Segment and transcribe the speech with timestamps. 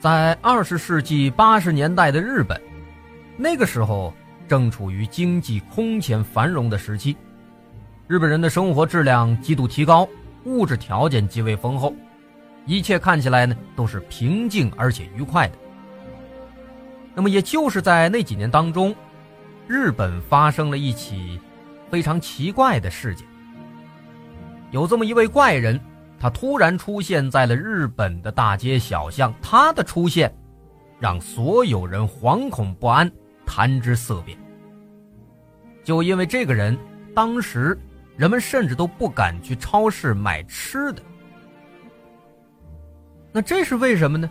[0.00, 2.58] 在二十世纪八十年代的日本，
[3.36, 4.14] 那个时候
[4.48, 7.14] 正处于经济空前繁荣的时期，
[8.08, 10.08] 日本人的生活质量极度提高，
[10.44, 11.94] 物质条件极为丰厚，
[12.64, 15.54] 一切看起来呢都是平静而且愉快的。
[17.14, 18.96] 那么，也就是在那几年当中，
[19.68, 21.38] 日本发生了一起
[21.90, 23.26] 非常奇怪的事件，
[24.70, 25.78] 有这么一位怪人。
[26.20, 30.30] 他突然出现在了日本的大街小巷，他的出现
[30.98, 33.10] 让所有人惶恐不安、
[33.46, 34.36] 谈之色变。
[35.82, 36.78] 就因为这个人，
[37.14, 37.76] 当时
[38.18, 41.02] 人们甚至都不敢去超市买吃的。
[43.32, 44.30] 那这是为什么呢？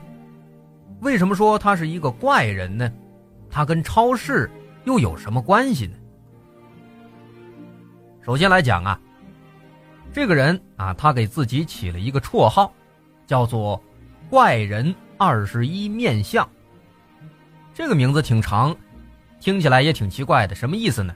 [1.02, 2.92] 为什么说他是一个怪人呢？
[3.50, 4.48] 他跟超市
[4.84, 5.96] 又有什么关系呢？
[8.22, 9.02] 首先来讲啊。
[10.12, 12.74] 这个人啊，他给自己起了一个绰号，
[13.28, 13.82] 叫做
[14.30, 16.48] “怪人二十一面相”。
[17.76, 18.76] 这个名字挺长，
[19.40, 20.56] 听起来也挺奇怪的。
[20.56, 21.16] 什么意思呢？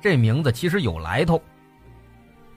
[0.00, 1.42] 这名字其实有来头，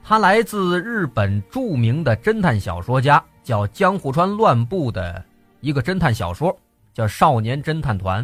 [0.03, 5.25] 他来自日本著名的侦探小说家，叫江户川乱步的
[5.61, 6.55] 一个侦探小说，
[6.93, 8.23] 叫《少年侦探团》。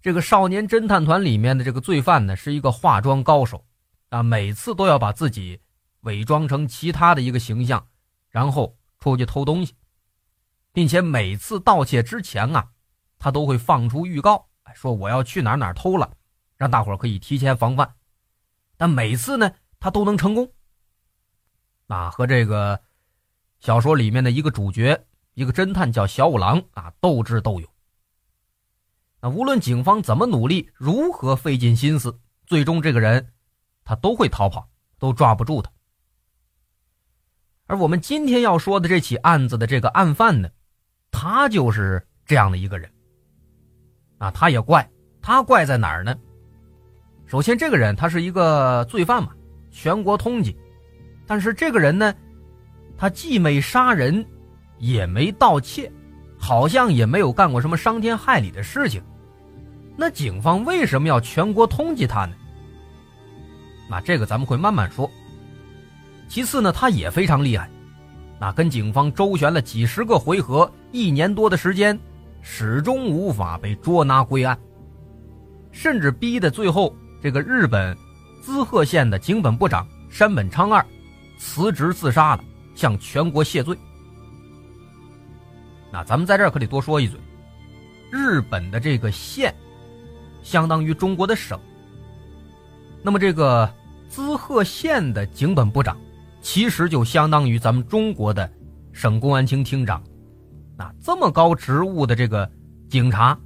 [0.00, 3.62] 这个《少年侦探团》里面的这个罪犯呢，是一个化妆高手。
[4.10, 5.60] 啊，每次都要把自己
[6.02, 7.88] 伪装成其他的一个形象，
[8.28, 9.74] 然后出去偷东西，
[10.72, 12.70] 并且每次盗窃之前啊，
[13.18, 16.12] 他都会放出预告，说我要去哪哪偷了，
[16.56, 17.94] 让大伙可以提前防范。
[18.76, 20.52] 但每次呢，他都能成功。
[21.86, 22.80] 啊，和这个
[23.58, 27.70] 小说里面的一个主角一个侦探叫小五郎啊，斗智斗勇。
[29.20, 33.32] 那无论警方怎么努力，如何费尽心思，最终这个人
[33.90, 34.68] 他都会逃跑，
[35.00, 35.68] 都抓不住他。
[37.66, 40.48] 而我们今天要说的这起案子的这个案犯呢，
[41.10, 42.88] 他就是这样的一个人。
[44.18, 44.88] 啊，他也怪，
[45.20, 46.16] 他怪在哪儿呢？
[47.26, 49.32] 首先，这个人他是一个罪犯嘛，
[49.72, 50.54] 全国通缉。
[51.26, 52.14] 但是这个人呢，
[52.96, 54.24] 他既没杀人，
[54.78, 55.90] 也没盗窃，
[56.38, 59.02] 好像也没有干过什么伤天害理的事情。
[59.96, 62.36] 那警方为什么要全国通缉他呢？
[63.90, 65.10] 那这个咱们会慢慢说。
[66.28, 67.68] 其次呢，他也非常厉害，
[68.38, 71.98] 那跟警方周旋了几十个回合，一年多的时间，
[72.40, 74.56] 始终无法被捉拿归案，
[75.72, 77.96] 甚至逼得最后这个日本
[78.40, 80.86] 滋贺县的警本部长山本昌二
[81.36, 82.44] 辞职自杀了，
[82.76, 83.76] 向全国谢罪。
[85.92, 87.18] 那咱们在这儿可得多说一嘴，
[88.12, 89.52] 日本的这个县，
[90.44, 91.58] 相当于中国的省。
[93.02, 93.68] 那么这个
[94.10, 95.96] 滋贺县的警本部长。
[96.42, 98.50] 其实就相当于咱们中国的
[98.92, 100.02] 省公安厅厅长，
[100.74, 102.50] 那这么高职务的这个
[102.88, 103.38] 警察，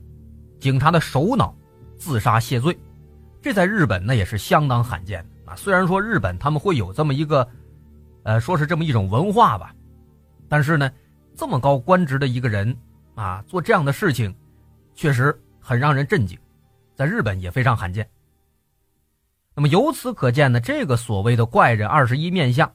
[0.60, 1.52] 警察的首脑
[1.98, 2.78] 自杀谢罪，
[3.42, 5.56] 这在日本那也是相当罕见的啊。
[5.56, 7.48] 虽然说日本他们会有这么一个，
[8.22, 9.74] 呃，说是这么一种文化吧，
[10.48, 10.88] 但是呢，
[11.34, 12.76] 这么高官职的一个人
[13.16, 14.32] 啊，做这样的事情，
[14.94, 16.38] 确实很让人震惊，
[16.94, 18.08] 在日本也非常罕见。
[19.54, 22.74] 那么由此可见呢，这个所谓的怪人二十一面相。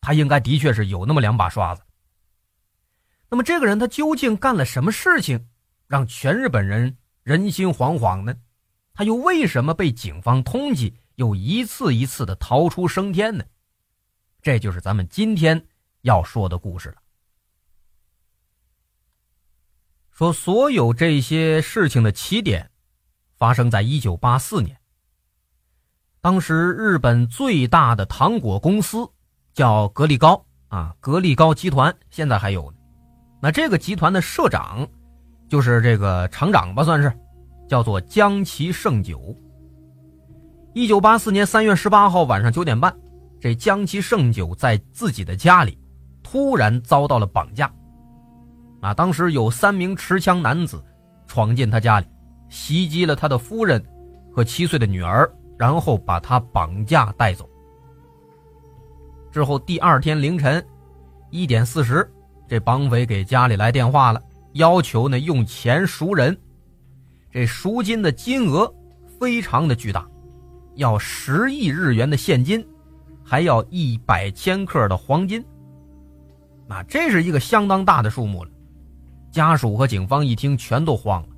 [0.00, 1.82] 他应该的确是有那么两把刷子。
[3.28, 5.48] 那么这个人他究竟干了什么事情，
[5.86, 8.34] 让全日本人人心惶惶呢？
[8.94, 13.44] 他又为什么被警方通缉，又一次一次的逃出升天呢？
[14.40, 15.66] 这就是咱们今天
[16.00, 16.96] 要说的故事了。
[20.10, 22.70] 说所有这些事情的起点，
[23.36, 24.79] 发生在一九八四年。
[26.20, 29.08] 当时日本最大的糖果公司。
[29.52, 32.76] 叫格力高啊，格力高集团现在还有呢。
[33.42, 34.86] 那这个集团的社长，
[35.48, 37.12] 就是这个厂长吧，算是，
[37.68, 39.36] 叫做江崎胜久。
[40.72, 42.96] 一九八四年三月十八号晚上九点半，
[43.40, 45.76] 这江崎胜久在自己的家里，
[46.22, 47.70] 突然遭到了绑架。
[48.80, 50.82] 啊，当时有三名持枪男子
[51.26, 52.06] 闯进他家里，
[52.48, 53.84] 袭击了他的夫人
[54.32, 55.30] 和七岁的女儿，
[55.60, 57.46] 然后把他绑架带走。
[59.30, 60.64] 之后，第二天凌晨
[61.28, 62.10] 一点四十，
[62.48, 64.22] 这绑匪给家里来电话了，
[64.54, 66.34] 要求呢用钱赎人。
[67.30, 68.74] 这赎金的金额
[69.18, 70.08] 非常的巨大，
[70.76, 72.66] 要十亿日元的现金，
[73.22, 75.44] 还要一百千克的黄金。
[76.66, 78.50] 那这是一个相当大的数目了。
[79.30, 81.28] 家属和警方一听，全都慌了。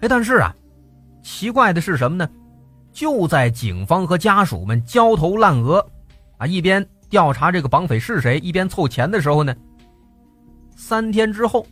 [0.00, 0.56] 哎，但是啊，
[1.22, 2.26] 奇怪的是什么呢？
[2.98, 5.78] 就在警方和家属们焦头烂额。
[6.36, 9.54] 啊，一边调查这个绑匪是谁，一边凑钱的时候呢，
[10.74, 11.64] 三天之后，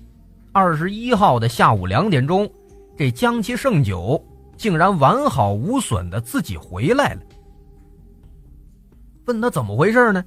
[0.52, 2.48] 二十一号的下午两点钟，
[2.96, 4.24] 这江崎胜久
[4.56, 7.20] 竟然完好无损的自己回来了。
[9.24, 10.24] 问他怎么回事呢？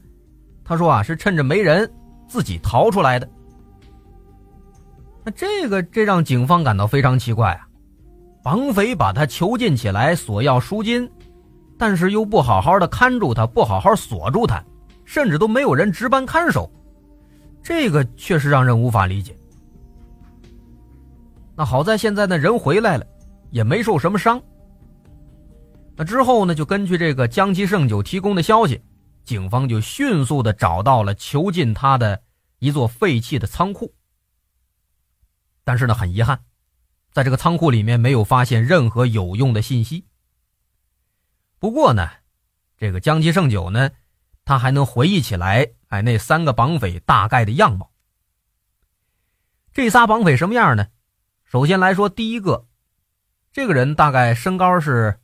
[0.66, 1.90] 他说啊，是趁着没人
[2.28, 3.30] 自己逃出来的。
[5.24, 7.69] 那这个这让警方感到非常奇怪啊，
[8.44, 11.10] 绑匪把他囚禁起来索要赎金。
[11.78, 14.62] 但是又不好好的看住他，不好好锁住他，
[15.06, 16.70] 甚至都没有人值班看守，
[17.64, 19.34] 这个确实让人无法理解。
[21.56, 23.06] 那好在现在呢，人回来了，
[23.50, 24.42] 也没受什么伤。
[25.96, 28.82] 那之后呢，就根据这个江崎胜久提供的消息，
[29.24, 32.22] 警方就迅速的找到了囚禁他的
[32.60, 33.94] 一座废弃的仓库。
[35.64, 36.38] 但是呢，很遗憾，
[37.20, 40.06] 在这个仓库里面没有发现任何有用的信息。
[41.60, 42.10] 不过呢，
[42.78, 43.92] 这个江崎胜久呢，
[44.46, 47.92] 他还能回忆起来，哎，那三个绑匪大概的样貌。
[49.74, 50.88] 这仨绑匪什么样呢？
[51.44, 52.68] 首先来说，第一个，
[53.52, 55.20] 这个人大概身高是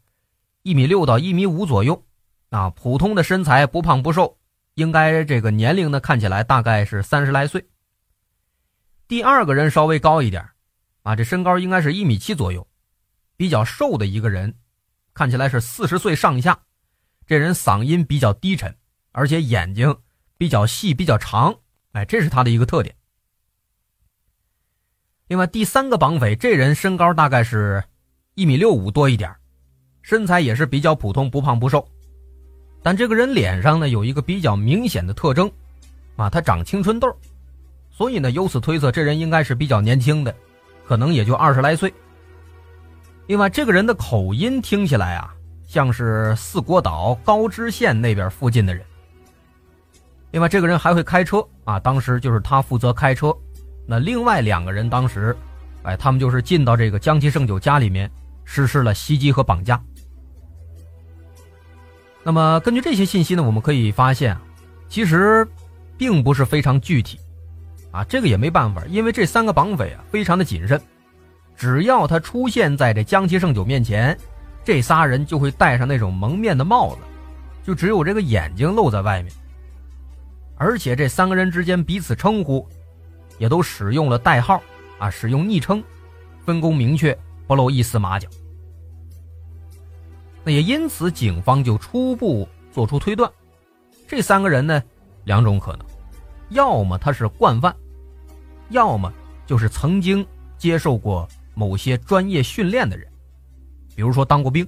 [0.64, 2.04] 一米六到一米五左右，
[2.50, 4.38] 啊，普通的身材，不胖不瘦，
[4.74, 7.70] 应该这个年龄呢看起来大概是三十来岁。
[9.08, 10.46] 第二个人稍微高一点，
[11.06, 12.68] 啊，这身高应该是一米七左右，
[13.38, 14.56] 比较瘦的一个人。
[15.14, 16.60] 看起来是四十岁上下，
[17.28, 18.76] 这人嗓音比较低沉，
[19.12, 19.96] 而且眼睛
[20.36, 21.56] 比较细、比较长，
[21.92, 22.96] 哎，这是他的一个特点。
[25.28, 27.84] 另外，第三个绑匪，这人身高大概是
[28.34, 29.32] 一米六五多一点，
[30.02, 31.88] 身材也是比较普通，不胖不瘦，
[32.82, 35.50] 但这个人脸上呢有一个比较明显的特征，
[36.16, 37.16] 啊，他长青春痘，
[37.92, 40.36] 所以呢，由此推测，这人应该是比较年轻的，
[40.88, 41.94] 可能也就二十来岁。
[43.27, 45.34] 另外，这个人的口音听起来啊，
[45.68, 48.86] 像是四国岛高知县那边附近的人。
[50.32, 53.36] 另外，这个人还会开车啊，当时就是他负责开车。
[53.88, 55.36] 那另外两个人当时，
[55.84, 58.10] 哎，他们就是进到这个江崎胜久家里面，
[58.44, 59.82] 实施了袭击和绑架。
[62.24, 64.36] 那么，根据这些信息呢，我们可以发现，
[64.89, 65.48] 其实
[65.98, 67.20] 并不是非常具体，
[67.96, 70.82] 啊，这个也没办法，因为这三个绑匪啊非常的谨慎，
[71.56, 74.18] 只要他出现在这江崎胜久面前，
[74.66, 77.02] 这仨人就会戴上那种蒙面的帽子，
[77.64, 79.32] 就只有这个眼睛露在外面。
[80.58, 82.68] 而且这三个人之间彼此称呼，
[83.38, 84.62] 也都使用了代号，
[85.00, 85.82] 啊，使用昵称，
[86.46, 88.28] 分工明确，不露一丝马脚。
[90.44, 93.32] 那也因此，警方就初步做出推断，
[94.06, 94.84] 这三个人呢，
[95.24, 95.86] 两种可能，
[96.50, 97.74] 要么他是惯犯，
[98.70, 99.12] 要么
[99.46, 100.26] 就是曾经
[100.58, 103.08] 接受过某些专业训练的人，
[103.96, 104.68] 比如说当过兵。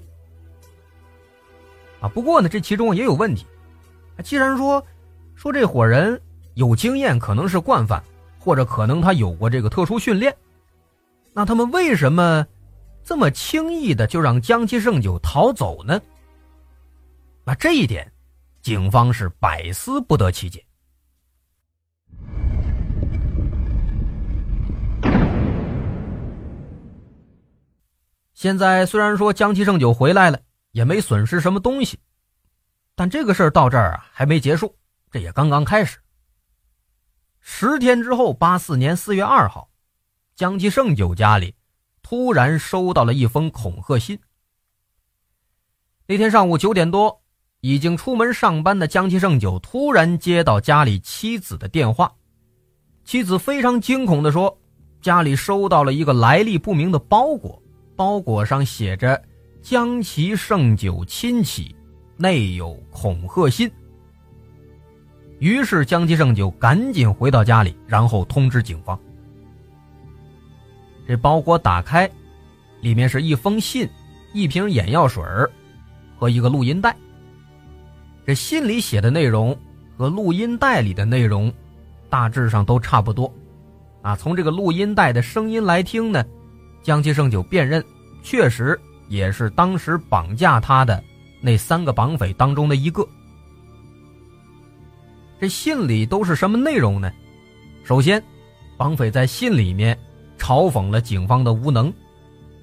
[2.00, 3.46] 啊，不过呢，这其中也有问题，
[4.24, 4.86] 既然说
[5.36, 6.22] 说这伙人
[6.54, 8.04] 有经验，可能是惯犯，
[8.40, 10.36] 或者可能他有过这个特殊训练，
[11.34, 12.46] 那他们为什么？
[13.04, 15.98] 这么轻易的就让江七胜九逃走呢？
[17.46, 18.12] 那这一点，
[18.62, 20.62] 警方是百思不得其解。
[28.38, 30.40] 现在虽然说江崎胜久回来了，
[30.72, 31.98] 也没损失什么东西，
[32.94, 34.76] 但这个事儿到这儿啊还没结束，
[35.10, 35.98] 这也刚刚开始。
[37.40, 39.68] 十天之后，八四年四月二号，
[40.36, 41.56] 江崎胜久家里。
[42.04, 44.20] 突然收到了一封恐吓信。
[46.06, 47.24] 那天上午九点多，
[47.62, 52.14] 已经出门上班的江崎胜久突然接到家里妻子的电话，
[53.04, 54.56] 妻子非常惊恐地说
[55.02, 57.60] ：“家里收到了一个来历不明的包裹，
[57.98, 59.22] 包裹上写着
[59.62, 61.76] ‘江崎胜酒亲戚’，
[62.16, 63.70] 内有恐吓信。”
[65.40, 68.98] 于是江崎胜久赶紧回到家里，然后通知警方。
[71.08, 72.10] 这包裹打开，
[72.82, 73.90] 里面是一封信、
[74.34, 75.24] 一瓶眼药水
[76.18, 76.96] 和一个录音带。
[78.26, 79.58] 这信里写的内容
[79.98, 81.52] 和录音带里的内容
[82.10, 83.34] 大致上都差不多。
[84.02, 86.26] 啊，从这个录音带的声音来听呢，
[86.88, 87.84] 江其胜就辨认，
[88.24, 88.80] 确实
[89.10, 91.04] 也是当时绑架他的
[91.42, 93.06] 那三个绑匪当中的一个。
[95.38, 97.12] 这信里都是什么内容呢？
[97.84, 98.24] 首先，
[98.78, 100.00] 绑匪在信里面。
[100.40, 101.92] 嘲讽了警方的无能，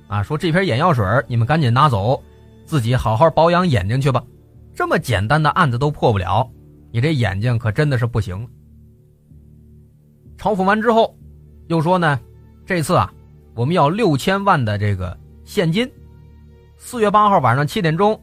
[0.07, 2.23] 啊，说这瓶眼药水你们赶紧拿走，
[2.65, 4.25] 自己好好保养眼睛去吧。
[4.73, 6.49] 这么简单的案子都破不了，
[6.93, 8.49] 你这眼睛可真的是不行。
[10.39, 11.15] 嘲讽完之后，
[11.67, 12.19] 又说呢，
[12.65, 13.13] 这次啊，
[13.55, 15.91] 我们要六千万的这个现金。
[16.77, 18.21] 四月八号晚上七点钟，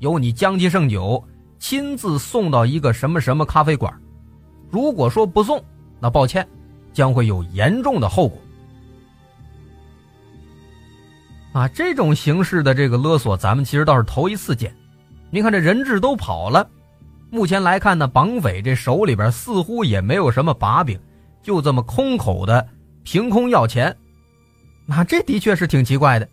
[0.00, 1.22] 由你江崎胜酒
[1.58, 3.92] 亲自送到一个什么什么咖啡馆。
[4.68, 5.62] 如果说不送，
[6.00, 6.46] 那抱歉，
[6.92, 8.38] 将会有严重的后果。
[11.52, 14.74] 啊，这种形式的这个勒索，咱们其实倒是头一次见。
[15.30, 16.68] 您看这人质都跑了，
[17.30, 20.98] 目前来看呢，绑匪这手里边似乎也没有什么把柄，
[21.42, 22.66] 就这么空口的
[23.02, 23.96] 凭空要钱，
[24.90, 26.26] 那这的确是挺奇怪的。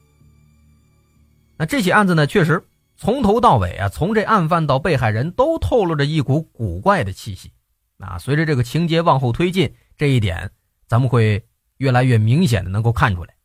[1.57, 7.51] 那这起案子呢，确实从头到尾啊，从这案犯到被害人都透露着一股古怪的气息。
[7.97, 10.51] 啊，随着这个情节往后推进，这一点
[10.87, 11.45] 咱们会
[11.77, 13.35] 越来越明显的能够看出来。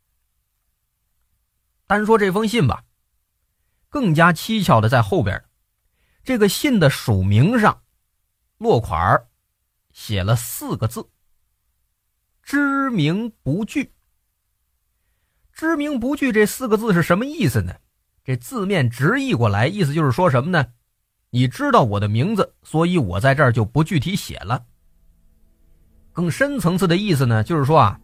[1.89, 2.85] 单说这封信吧，
[3.89, 5.43] 更加蹊跷的在后边，
[6.23, 7.83] 这个信的署名上
[8.59, 9.27] 落款
[9.93, 11.11] 写了四个字
[12.45, 13.93] ：“知名不惧。”
[15.61, 17.75] 知名不惧这四个字是什么意思呢？
[18.25, 20.65] 这字面直译过来，意思就是说什么呢？
[21.29, 24.63] 你知道我的名字，所以我在这儿就不具体写了。
[26.15, 28.01] 更深层次的意思呢，就是说啊。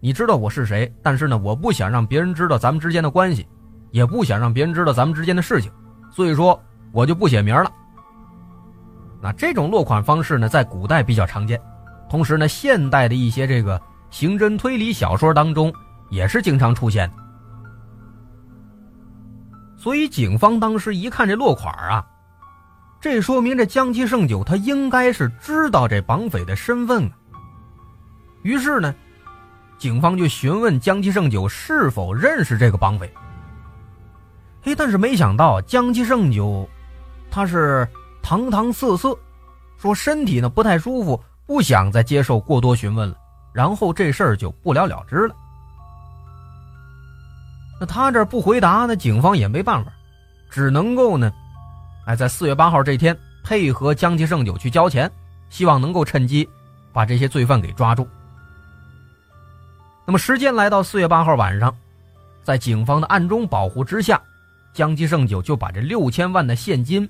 [0.00, 3.46] 你知道我是谁，但是呢，我不想让别人知道咱们之间的关系，
[3.90, 5.70] 也不想让别人知道咱们之间的事情，
[6.10, 6.58] 所以说
[6.92, 7.70] 我就不写名了。
[9.20, 11.60] 那这种落款方式呢，在古代比较常见，
[12.08, 15.70] 同时呢，现代的一些这个刑侦推理小说当中
[16.16, 17.08] 也是经常出现。
[19.76, 22.04] 所以警方当时一看这落款啊，
[23.00, 27.12] 这说明这江七胜九他应该是知道这绑匪的身份啊。
[28.42, 28.92] 于是呢。
[29.78, 33.12] 警方就询问江七胜九是否认识这个绑匪。
[34.62, 36.66] 嘿，但是没想到江七胜九，
[37.30, 37.86] 他是
[38.22, 39.14] 堂堂色色，
[39.76, 43.16] 说身体呢不太舒服，不想再接受过多询问了，
[43.52, 45.36] 然后这事儿就不了了之了。
[47.78, 49.92] 那他这不回答，那警方也没办法，
[50.50, 51.32] 只能够呢，
[52.06, 55.10] 哎，在四月八号这天配合江其胜久去交钱，
[55.50, 56.48] 希望能够趁机
[56.92, 58.08] 把这些罪犯给抓住。
[60.06, 61.76] 那么时间来到四月八号晚上，
[62.42, 64.20] 在警方的暗中保护之下，
[64.72, 67.08] 江其胜久就把这六千万的现金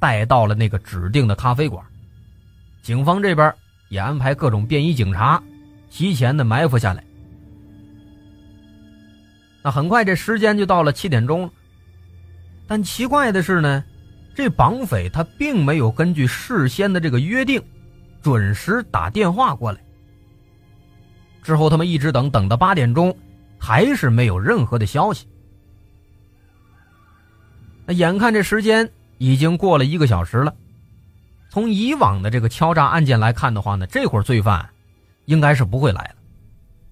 [0.00, 1.84] 带到了那个指定的咖啡馆。
[2.82, 3.54] 警方这边
[3.88, 5.40] 也安排各种便衣警察
[5.90, 7.04] 提前的埋伏下来。
[9.62, 11.50] 那很快，这时间就到了七点钟了。
[12.66, 13.84] 但奇怪的是呢，
[14.34, 17.62] 这绑匪他并没有根据事先的这个约定，
[18.22, 19.80] 准时打电话过来。
[21.42, 23.16] 之后他们一直等，等到八点钟，
[23.58, 25.26] 还是没有任何的消息。
[27.86, 30.54] 那眼看这时间已经过了一个小时了，
[31.48, 34.68] 从以往的这个敲诈案件来看的话呢，这会儿罪犯
[35.24, 36.16] 应该是不会来了。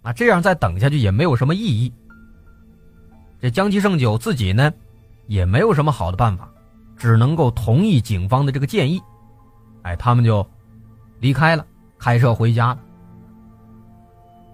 [0.02, 1.92] 那这样再等下去也没有什么意义。
[3.46, 4.72] 这江其胜久自己呢，
[5.28, 6.50] 也没有什么好的办法，
[6.96, 9.00] 只能够同意警方的这个建议。
[9.82, 10.44] 哎，他们就
[11.20, 11.64] 离开了，
[11.96, 12.78] 开车回家了。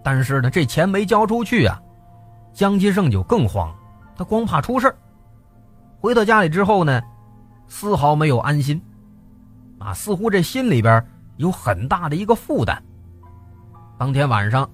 [0.05, 1.81] 但是呢，这钱没交出去啊，
[2.53, 3.75] 江其胜就更慌，
[4.15, 4.95] 他光怕出事
[5.99, 7.01] 回到家里之后呢，
[7.69, 8.79] 丝毫没有安心，
[9.79, 11.03] 啊，似乎这心里边
[11.39, 12.85] 有很大的一个负担。
[13.97, 14.69] 当天晚上，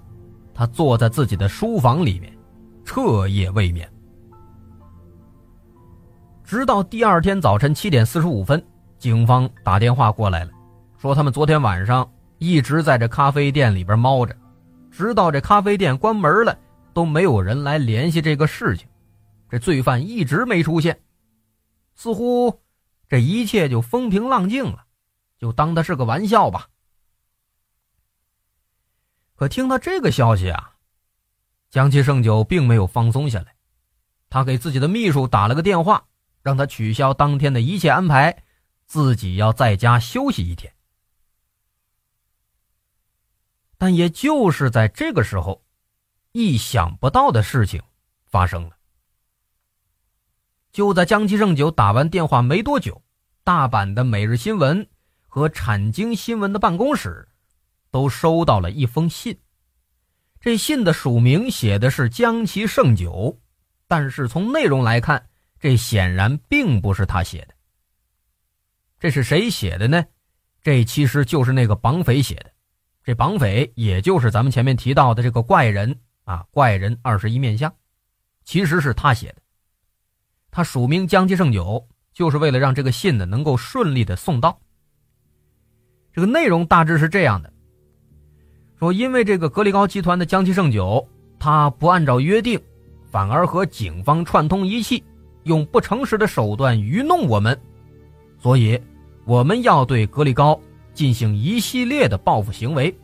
[0.52, 2.36] 他坐在自己的书房里面，
[2.84, 3.88] 彻夜未眠。
[6.48, 8.66] 直到第二天早晨七点四十五分，
[8.98, 10.50] 警方打电话过来了，
[10.96, 14.34] 说他们昨天晚上一直在这咖啡店里边猫着，
[14.90, 16.58] 直到这咖啡店关门了，
[16.94, 18.88] 都没有人来联系这个事情，
[19.50, 20.98] 这罪犯一直没出现，
[21.94, 22.62] 似乎
[23.10, 24.86] 这一切就风平浪静了，
[25.38, 26.68] 就当他是个玩笑吧。
[29.34, 30.76] 可听到这个消息啊，
[31.68, 33.54] 江其胜久并没有放松下来，
[34.30, 36.06] 他给自己的秘书打了个电话。
[36.48, 38.42] 让他取消当天的一切安排，
[38.86, 40.72] 自己要在家休息一天。
[43.76, 45.62] 但也就是在这个时候，
[46.32, 47.82] 意想不到的事情
[48.24, 48.78] 发生了。
[50.72, 53.02] 就在江其胜久打完电话没多久，
[53.44, 54.82] 大阪的《每日新闻》
[55.26, 57.28] 和产经新闻的办公室
[57.90, 59.38] 都收到了一封信。
[60.40, 63.38] 这信的署名写的是江其胜久，
[63.86, 65.28] 但是从内容来看。
[65.60, 67.54] 这显然并不是他写的。
[68.98, 70.04] 这是谁写的呢？
[70.62, 72.50] 这其实就是那个绑匪写的。
[73.04, 77.72] 这绑匪也就是咱们前面提到的这个怪人啊，怪人二十一面相，
[78.44, 79.36] 其实是他写的。
[80.50, 84.60] 他署名江吉胜久，就是为了让这个信呢能够顺利的送到。
[86.12, 87.52] 这个内容大致是这样的：
[88.78, 92.60] 说因为这个格力高集团的江吉胜久，他不按照约定，
[93.10, 95.02] 反而和警方串通一气。
[95.48, 97.58] 用不诚实的手段愚弄我们，
[98.38, 98.80] 所以
[99.24, 100.60] 我们要对格力高
[100.92, 102.94] 进行一系列的报复行为，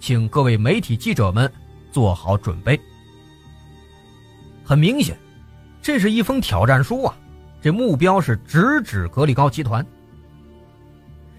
[0.00, 1.50] 请各位媒体记者们
[1.92, 2.78] 做好准备。
[4.64, 5.16] 很明显，
[5.80, 7.16] 这是一封挑战书啊！
[7.62, 9.86] 这目标是直指格力高集团。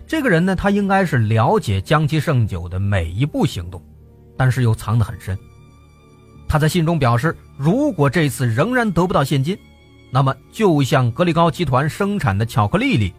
[0.08, 3.80] 这个人呢，他应该是了解江其胜久的每一步行动，
[4.36, 5.38] 但是又藏得很深。
[6.48, 9.56] 他在信中表示，如果这次仍然得不到现金，
[10.12, 13.14] 那么，就像格力高集团生产的巧克力里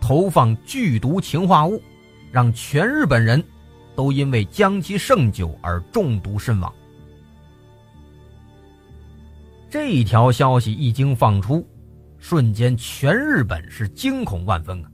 [0.00, 1.82] 投放剧毒氰化物，
[2.30, 3.42] 让全日本人
[3.96, 6.72] 都因为江其盛酒而中毒身亡。
[9.70, 11.66] 这条消息一经放出，
[12.18, 14.90] 瞬间全日本是惊恐万分啊！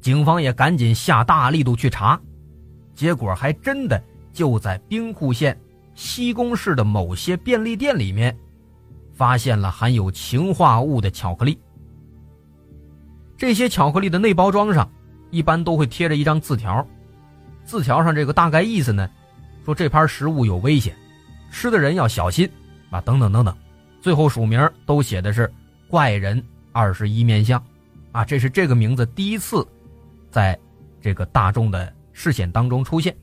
[0.00, 2.20] 警方也赶紧下大力度去查，
[2.94, 5.58] 结果还真的就在兵库县
[5.94, 8.36] 西宫市的某些便利店里面。
[9.16, 11.58] 发现了含有氰化物的巧克力。
[13.36, 14.88] 这些巧克力的内包装上，
[15.30, 16.86] 一般都会贴着一张字条，
[17.64, 19.10] 字条上这个大概意思呢，
[19.64, 20.94] 说这盘食物有危险，
[21.50, 22.48] 吃的人要小心
[22.90, 23.56] 啊，等等等等。
[24.00, 25.52] 最后署名都写的是
[25.88, 27.62] “怪人二十一面相”，
[28.12, 29.66] 啊，这是这个名字第一次
[30.30, 30.56] 在
[31.00, 33.16] 这个大众的视线当中出现。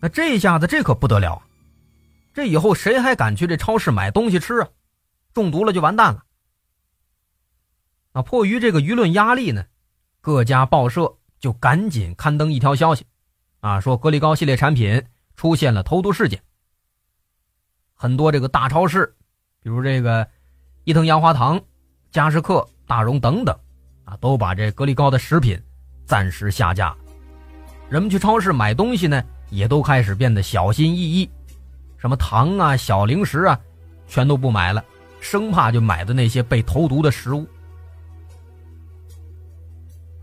[0.00, 1.40] 那这下子这可不得了。
[2.40, 4.68] 这以后谁还敢去这超市买东西吃啊？
[5.34, 6.24] 中毒了就完蛋了。
[8.14, 9.66] 那迫于这个舆论压力呢，
[10.22, 13.04] 各家报社就赶紧刊登一条消息，
[13.60, 15.04] 啊，说格力高系列产品
[15.36, 16.42] 出现了投毒事件。
[17.94, 19.14] 很多这个大超市，
[19.62, 20.26] 比如这个
[20.84, 21.60] 伊藤洋华堂、
[22.10, 23.54] 佳士客、大荣等等，
[24.04, 25.62] 啊，都把这格力高的食品
[26.06, 26.96] 暂时下架。
[27.90, 31.30] 人们去超市买东西呢，也都开始变得小心翼翼，
[32.00, 33.60] 什么糖啊、小零食啊，
[34.08, 34.82] 全都不买了，
[35.20, 37.46] 生怕就买的那些被投毒的食物。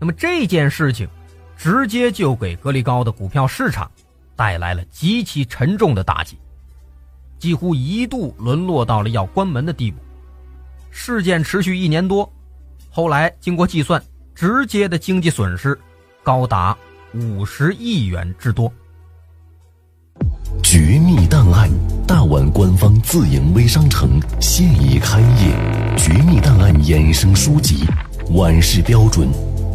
[0.00, 1.08] 那么这件事情，
[1.56, 3.90] 直接就给格力高的股票市场
[4.34, 6.36] 带来了极其沉重的打击，
[7.38, 9.98] 几乎一度沦落到了要关门的地步。
[10.90, 12.28] 事件持续一年多，
[12.90, 14.02] 后来经过计算，
[14.34, 15.78] 直接的经济损失
[16.22, 16.76] 高达
[17.12, 18.72] 五十亿元之多。
[20.62, 21.70] 绝密档案，
[22.06, 25.96] 大碗官方自营微商城现已开业。
[25.96, 27.86] 绝密档案衍生书籍，
[28.30, 29.28] 万世标准。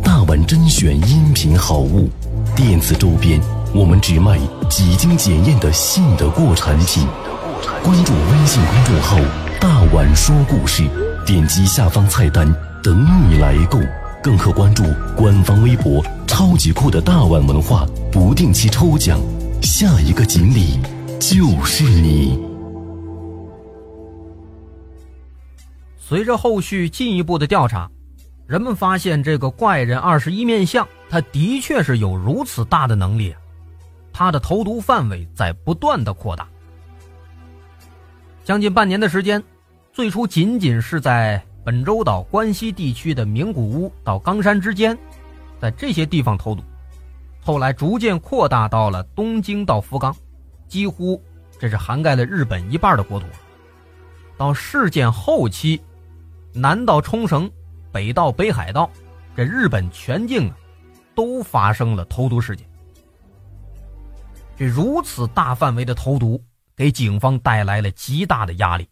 [0.03, 2.09] 大碗甄选音频好物，
[2.55, 3.39] 电子周边，
[3.73, 4.37] 我们只卖
[4.69, 7.07] 几经检验的信得过产品。
[7.83, 9.17] 关注微信公众号
[9.59, 10.83] “大碗说故事”，
[11.25, 12.47] 点击下方菜单
[12.83, 13.79] 等你来购，
[14.21, 14.83] 更可关注
[15.17, 19.19] 官方微博“超级酷的大碗文化”，不定期抽奖，
[19.63, 20.77] 下一个锦鲤
[21.21, 22.37] 就是你。
[25.97, 27.89] 随着后续进一步的调查。
[28.45, 33.33] 人们发现这个怪人二十一面相，他的确是有如此大的能力，
[34.11, 36.45] 他的投毒范围在不断的扩大。
[38.43, 39.41] 将近半年的时间，
[39.93, 44.95] 最初仅仅是在本州岛关西地区的名古屋到冈山之间，
[45.61, 46.61] 在这些地方投毒，
[47.43, 50.15] 后来逐渐扩大到了东京到福冈，
[50.67, 51.21] 几乎
[51.59, 53.25] 这是涵盖了日本一半的国土。
[54.37, 55.81] 到事件后期，
[56.53, 57.51] 南到冲绳。
[57.91, 58.89] 北到北海道，
[59.35, 60.57] 这日本全境啊，
[61.13, 62.67] 都发生了投毒事件。
[64.57, 66.43] 这如此大范围的投毒，
[66.75, 68.89] 给警方带来了极大的压力。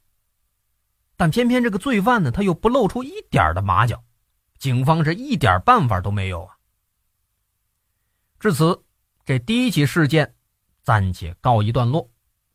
[1.17, 3.99] 但偏偏这个罪犯呢，他又不露出一点的马脚，
[4.59, 6.55] 警方是一点办法都没有啊。
[8.41, 8.83] 至此，
[9.23, 10.33] 这第一起事件
[10.81, 12.09] 暂且告一段落，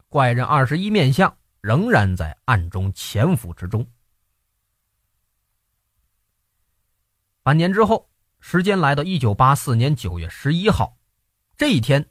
[0.08, 3.88] 怪人二十一面相仍然在暗中潜伏之中。
[7.44, 10.98] 半年之后，时间来到一九八四年九月十一号，
[11.56, 12.04] 这一天，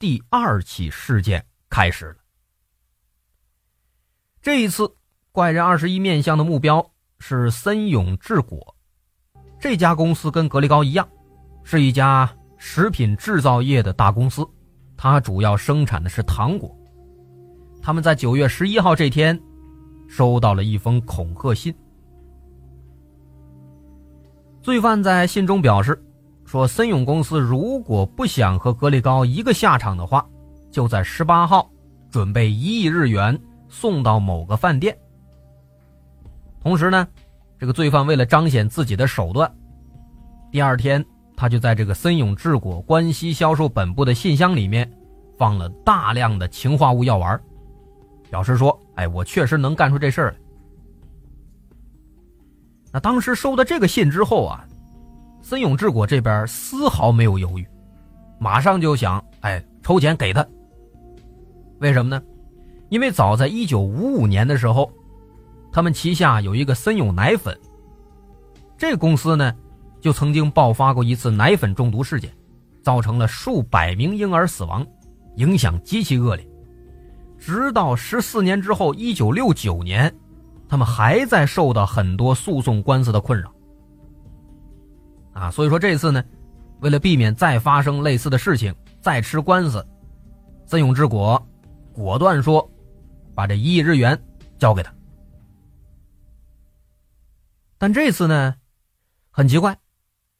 [0.00, 2.16] 第二起事件开始了。
[4.42, 4.92] 这一次，
[5.30, 6.84] 怪人二十一面相的目标
[7.20, 8.74] 是森永制果，
[9.60, 11.08] 这家公司跟格力高一样，
[11.62, 14.46] 是一家食品制造业的大公司，
[14.94, 16.70] 它主要生产的是糖果。
[17.80, 19.40] 他们在九月十一号这天，
[20.06, 21.74] 收到了一封恐吓信。
[24.60, 26.00] 罪犯在信中表示，
[26.44, 30.24] 说森永公司如果不想和格力高一个下场的话，
[30.70, 31.68] 就在十八号
[32.10, 33.36] 准备一亿日元
[33.70, 34.94] 送到某个饭店。
[36.60, 37.08] 同时呢，
[37.58, 39.50] 这个罪犯为了彰显自己的手段，
[40.52, 41.02] 第二天
[41.40, 44.86] 他就在这个森永制果关西销售本部的信箱里面
[45.38, 47.40] 放了大量的氰化物药丸，
[48.28, 50.36] 表示说：“哎，我确实能干出这事儿来。”
[52.92, 54.68] 那当时收到这个信之后啊，
[55.40, 57.66] 森永治果这边丝毫没有犹豫，
[58.38, 60.46] 马上就想，哎，筹钱给他。
[61.78, 62.22] 为什么呢？
[62.90, 64.92] 因为早在一九五五年的时候，
[65.72, 67.58] 他们旗下有一个森永奶粉，
[68.76, 69.54] 这公司呢，
[70.00, 72.30] 就曾经爆发过一次奶粉中毒事件，
[72.82, 74.86] 造成了数百名婴儿死亡，
[75.36, 76.46] 影响极其恶劣。
[77.38, 80.14] 直到十四年之后，一九六九年。
[80.68, 83.52] 他们还在受到很多诉讼官司的困扰，
[85.32, 86.22] 啊，所以说这次呢，
[86.78, 89.84] 为了避免再发生类似的事情，再吃官司，
[90.66, 91.44] 森永之果
[91.92, 92.70] 果断说，
[93.34, 94.16] 把这一亿日元
[94.58, 94.94] 交给他。
[97.76, 98.54] 但这次呢，
[99.32, 99.76] 很奇怪，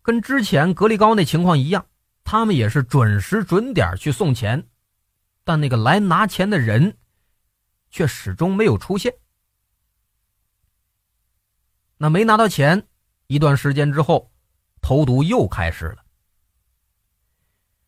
[0.02, 1.86] 跟之前格力高那情况一样，
[2.24, 4.66] 他们也是准时准点去送钱，
[5.44, 6.96] 但那个来拿钱的人，
[7.90, 9.12] 却始终没有出现。
[11.98, 12.86] 那没拿到钱，
[13.26, 14.30] 一段时间之后，
[14.80, 15.98] 投毒又开始了。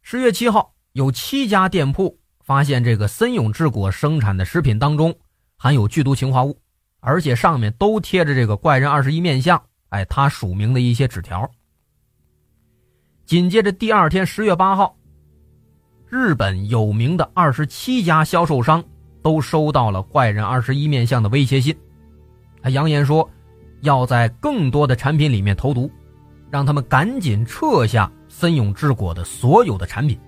[0.03, 5.19] 十月七号，有七家店铺发现这个森永制果生产的食品当中
[5.57, 6.61] 含有剧毒氰化物，
[7.01, 11.51] 而且上面都贴着这个怪人二十一面相，哎，他署名的一些纸条。
[13.33, 14.95] 紧接着第二天，十月八号，
[16.11, 18.85] 日本有名的二十七家销售商
[19.23, 21.75] 都收到了怪人二十一面相的威胁信，
[22.61, 23.27] 他扬言说。
[23.81, 25.91] 要在更多的产品里面投毒，
[26.51, 30.21] 让他们赶紧撤下森永制果的所有的产品。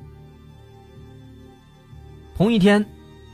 [2.34, 2.82] 同一天，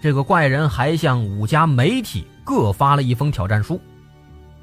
[0.02, 3.80] 这个怪人还向五家媒体各发了一封挑战书，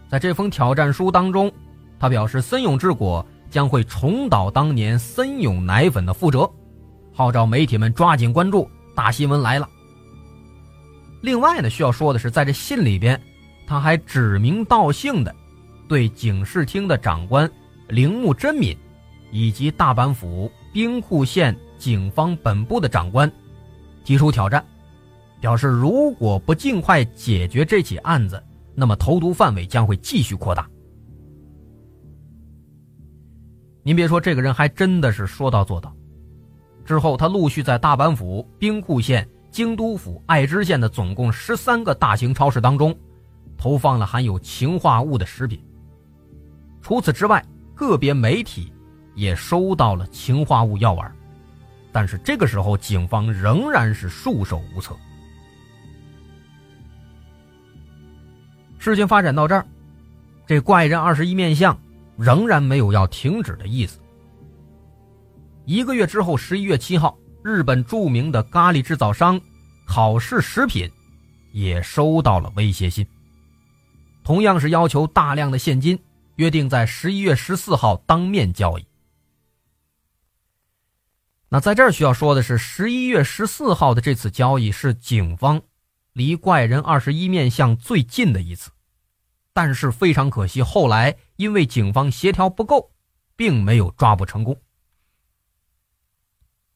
[0.10, 1.50] 在这封挑战书当中，
[1.98, 6.50] 他表示森永制果将会重蹈当年森永奶粉的覆辙，
[7.14, 9.68] 号召媒体们抓紧关注，大新闻来了。
[11.22, 13.20] 另外呢，需要说的是，在这信里边，
[13.66, 15.36] 他还指名道姓的
[15.88, 17.50] 对警视厅的长官
[17.88, 18.78] 铃木真敏，
[19.32, 23.32] 以及大阪府兵库县警方本部的长官
[24.06, 24.64] 提出挑战，
[25.42, 28.42] 表示如果不尽快解决这起案子，
[28.76, 30.70] 那么投毒范围将会继续扩大。
[33.88, 35.96] 您别说，这个人还真的是说到做到。
[36.84, 39.26] 之后，他陆续在大阪府兵库县。
[39.50, 42.94] 京都府爱知县的总共十三个大型超市当中，
[43.58, 45.58] 投放了含有氰化物的食品。
[46.82, 47.42] 除此之外，
[47.74, 48.74] 个别媒体
[49.16, 51.10] 也收到了氰化物药丸，
[51.94, 54.94] 但是这个时候警方仍然是束手无策。
[58.78, 59.66] 事情发展到这儿，
[60.46, 61.76] 这怪人二十一面相
[62.18, 64.00] 仍然没有要停止的意思。
[65.66, 67.18] 一个月之后，十一月七号。
[67.44, 69.40] 日本著名的咖喱制造商
[69.86, 70.92] 好事食品
[71.54, 73.08] 也收到了威胁信，
[74.22, 75.98] 同样是要求大量的现金，
[76.36, 78.86] 约定在十一月十四号当面交易。
[81.48, 85.62] 那在这儿需要说的是，十一月十四号的这次交易是警方
[86.12, 88.72] 离怪人二十一面相最近的一次，
[89.58, 92.92] 但是非常可惜，后来因为警方协调不够，
[93.36, 94.56] 并没有抓捕成功。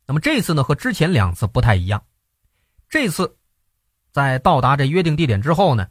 [0.07, 2.03] 那么这次呢，和之前两次不太一样。
[2.89, 3.37] 这次，
[4.11, 5.87] 在到达这约定地点之后呢，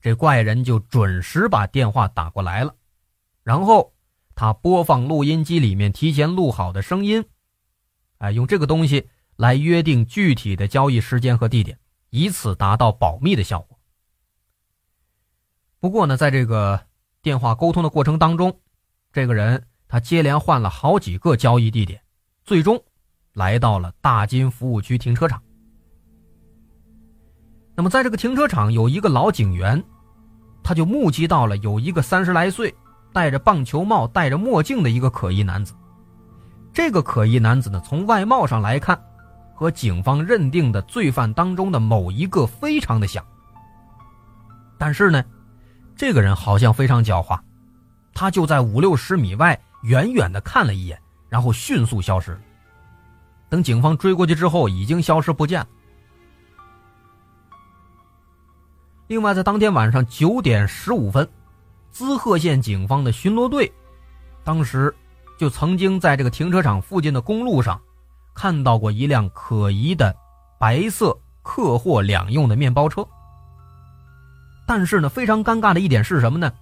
[0.00, 2.74] 这怪人就准时把电话打过来了，
[3.44, 3.94] 然后
[4.34, 7.24] 他播放录音机里面提前录好的声音，
[8.18, 11.78] 哎，用这个东西来约定具体的交易时间和地点，
[12.10, 13.73] 以此达到保密的效果。
[15.84, 16.80] 不过呢，在这个
[17.20, 18.58] 电话沟通的过程当中，
[19.12, 22.00] 这个人他接连换了好几个交易地点，
[22.42, 22.82] 最终。
[23.34, 25.42] 来到了大金服务区停车场。
[27.76, 29.84] 那么，在这个停车场有一个老警员，
[30.62, 32.74] 他就目击到了有一个三十来岁、
[33.12, 35.74] 戴着棒球帽、戴着墨镜的一个可疑男子。
[36.72, 38.98] 这个可疑男子呢，从外貌上来看，
[39.54, 43.22] 和警方认定的罪犯当中的某一个非常的像。
[44.78, 45.22] 但是呢，
[45.96, 47.38] 这个人好像非常狡猾，
[48.12, 52.38] 他就在五六十米外远远的看了一眼，然后迅速消失。
[53.48, 55.66] 等警方追过去之后，已经消失不见了。
[59.06, 61.28] 另外，在当天晚上九点十五分，
[61.90, 63.72] 滋贺县警方的巡逻队，
[64.42, 64.92] 当时
[65.38, 67.80] 就曾经在这个停车场附近的公路上，
[68.34, 70.16] 看到过一辆可疑的
[70.58, 73.06] 白色客货两用的面包车。
[74.66, 76.52] 但是呢，非常尴尬的一点是什么呢？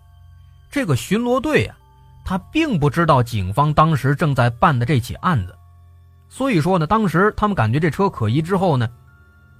[0.70, 1.76] 这个巡逻队啊，
[2.24, 5.56] 他并不知道警方当时正在办的这起案子。
[6.28, 8.88] 所以说呢，当时他们感觉这车可疑之后呢，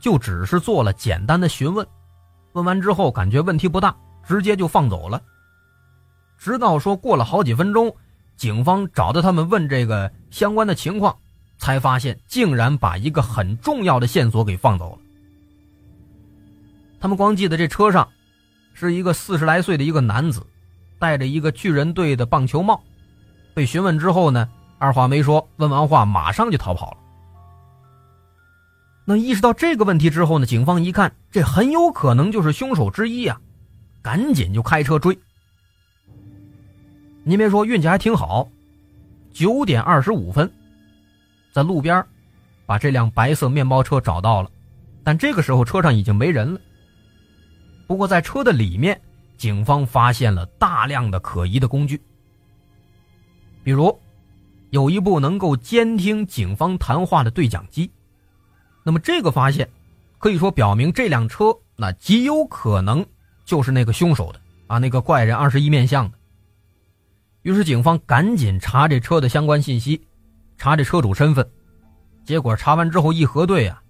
[0.00, 1.86] 就只是做了简单的询问，
[2.52, 3.94] 问完之后感觉问题不大，
[4.26, 5.22] 直接就放走了。
[6.38, 7.94] 直到说过了好几分钟，
[8.36, 11.14] 警方找到他们问这个相关的情况，
[11.58, 14.98] 才发现竟然把一个很重要的线索给放走了。
[16.98, 18.08] 他们光记得这车上
[18.74, 20.46] 是一个四十来岁的一个男子，
[20.98, 22.82] 戴着一个巨人队的棒球帽，
[23.54, 24.48] 被询问之后呢。
[24.78, 26.96] 二话没说，问完话马上就逃跑了。
[29.04, 33.40] 那意识到这个问题之后呢，警方一看，这很有可能就是凶手之一啊，
[34.02, 35.16] 赶紧就开车追。
[37.22, 38.48] 您别说，运气还挺好，
[39.32, 40.52] 九点二十五分，
[41.52, 42.04] 在路边
[42.66, 44.50] 把这辆白色面包车找到了，
[45.04, 46.60] 但这个时候车上已经没人了。
[47.92, 48.98] 不过在车的里面，
[49.36, 52.00] 警方发现了大量的可疑的工具，
[53.62, 53.94] 比如。
[54.70, 57.90] 有一部能够监听警方谈话的对讲机，
[58.82, 59.68] 那么这个发现
[60.16, 63.04] 可以说表明这辆车那极有可能
[63.44, 66.16] 就是那个凶手的啊，那个怪人二十一面相的。
[67.42, 70.00] 于是警方赶紧查这车的相关信息，
[70.56, 71.46] 查这车主身份，
[72.24, 73.82] 结果查完之后一核对啊，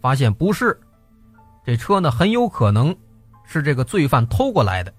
[0.00, 0.78] 发现不是，
[1.66, 2.96] 这车呢很有可能
[3.50, 4.92] 是这个罪犯偷过来的，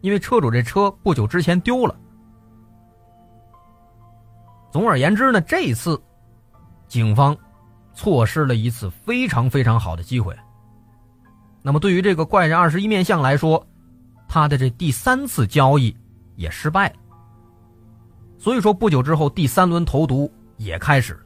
[0.00, 1.94] 因为车主这车不久之前丢了。
[4.72, 6.02] 总而言之呢，这一次，
[6.88, 7.36] 警方
[7.92, 10.36] 错失了一次非常非常好的机会。
[11.62, 13.64] 那么，对于这个怪人二十一面相来说，
[14.26, 15.96] 他的这第三次交易
[16.34, 16.96] 也失败了。
[18.36, 21.20] 所以说，不久之后，第三轮投毒也开始了。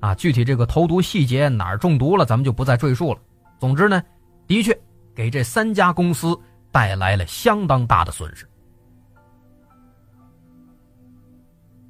[0.00, 3.20] 啊，具体这个投毒细节哪儿中毒了，咱们就不再赘述了。
[3.58, 4.02] 总之呢，
[4.46, 4.76] 的确
[5.20, 6.34] 给这三家公司
[6.72, 8.48] 带来了相当大的损失。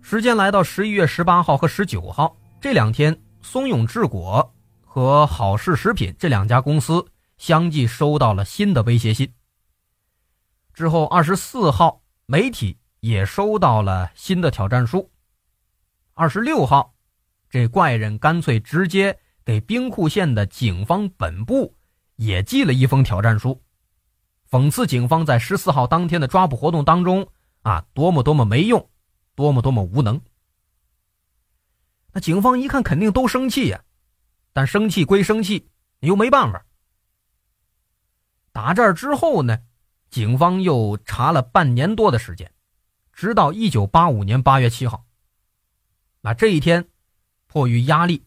[0.03, 4.53] 时间来到十一月十八号和十九号这两天，松永制果
[4.85, 7.07] 和好事食品这两家公司
[7.38, 9.33] 相继收到了新的威胁信。
[10.75, 15.09] 之后二十四号，媒体也收到了新的挑战书。
[16.14, 16.93] 二十六号，
[17.49, 21.73] 这怪人干脆直接给兵库县的警方本部
[22.20, 23.62] 也寄了一封挑战书，
[24.50, 27.26] 讽刺警方在十四号当天的抓捕活动当中
[27.62, 28.88] 啊，多么多么没用。
[29.37, 30.20] 多么多么无能！
[32.12, 33.83] 那警方一看，肯定都生气呀，
[34.52, 36.66] 但生气归生气，你又没办法。
[38.52, 39.61] 打这儿之后呢，
[40.11, 42.52] 警方又查了半年多的时间，
[43.14, 45.06] 直到一九八五年八月七号。
[46.20, 46.87] 那这一天，
[47.46, 48.26] 迫于压力，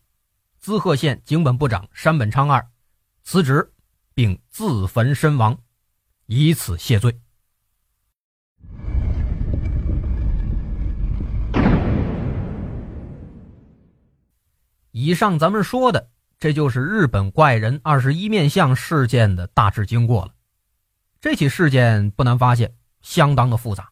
[0.57, 2.67] 滋贺县警本部长山本昌二
[3.21, 3.72] 辞职，
[4.13, 5.57] 并自焚身亡，
[6.25, 7.19] 以此谢罪。
[14.91, 20.33] 以上咱们说的，这就是日本怪人二十一面相事件的大致经过了。
[21.19, 23.89] 这起事件不难发现，相当的复杂，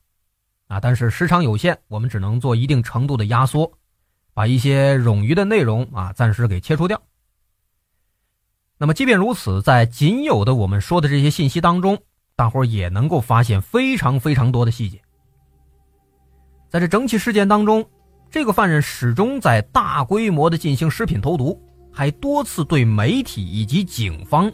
[0.67, 3.79] 啊，但是时长有限，我们只能做一定程度的压缩，
[4.33, 7.01] 把一些冗余的内容啊暂时给切除掉。
[8.81, 11.99] 那么，即便如此，在仅有的我们说的这些信息当中，
[12.35, 14.99] 大伙也能够发现非常非常多的细节。
[16.67, 17.85] 在这整起事件当中。
[18.31, 24.49] 这个犯人始终在大规模的进行食品投毒，还多次对媒体以及警方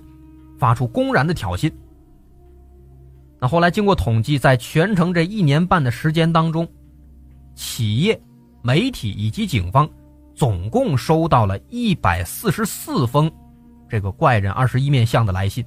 [0.57, 1.71] 发出公然的挑衅。
[3.39, 6.67] 那后来经过统计，在全程这一年半的时间当中，
[7.53, 8.19] 企业、
[8.63, 9.87] 媒体以及警方
[10.33, 13.31] 总共收到了一百四十四封
[13.89, 15.65] 这个怪人二十一面相的来信。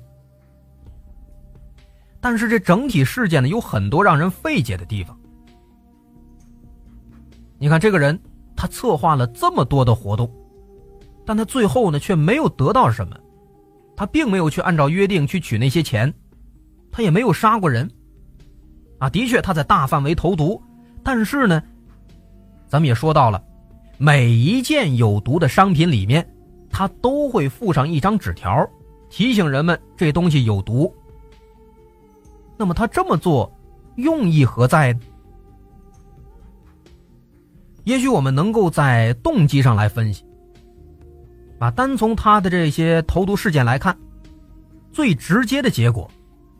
[2.20, 5.18] 但是这整体事件呢，有很多让人费解的地方。
[7.58, 8.18] 你看这个人，
[8.56, 10.30] 他策划了这么多的活动，
[11.24, 13.16] 但他最后呢却没有得到什么，
[13.96, 16.12] 他并没有去按照约定去取那些钱，
[16.90, 17.90] 他也没有杀过人，
[18.98, 20.62] 啊，的确他在大范围投毒，
[21.02, 21.62] 但是呢，
[22.66, 23.42] 咱们也说到了，
[23.96, 26.26] 每一件有毒的商品里面，
[26.70, 28.68] 他都会附上一张纸条，
[29.08, 30.94] 提醒人们这东西有毒。
[32.56, 33.50] 那么他这么做，
[33.96, 35.00] 用意何在呢？
[37.84, 40.24] 也许我们能够在动机上来分析，
[41.58, 43.96] 啊，单从他的这些投毒事件来看，
[44.92, 46.08] 最直接的结果，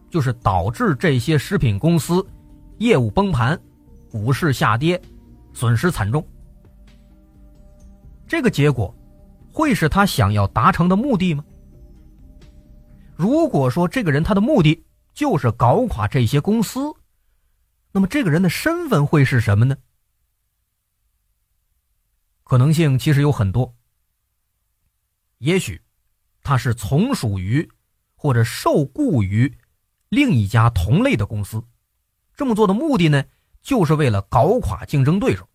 [0.09, 2.27] 就是导致这些食品公司
[2.79, 3.57] 业务崩盘、
[4.11, 5.01] 股市下跌、
[5.53, 6.27] 损失惨重。
[8.27, 8.93] 这个结果，
[9.61, 11.45] 会是他想要达成的目的吗？
[13.15, 16.95] 如果说这个人他的目的就是搞垮这些公司，
[17.93, 19.77] 那么这个人的身份会是什么呢？
[22.43, 23.77] 可能性其实有很多，
[25.37, 25.83] 也许
[26.43, 27.71] 他是从属于
[28.15, 29.59] 或者受雇于
[30.09, 31.63] 另一家同类的公司，
[32.35, 33.23] 这么做的目的呢，
[33.61, 35.47] 就是为了搞垮竞争对手。